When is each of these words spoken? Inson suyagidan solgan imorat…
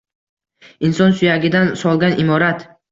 Inson 0.89 1.11
suyagidan 1.21 1.73
solgan 1.85 2.19
imorat… 2.27 2.69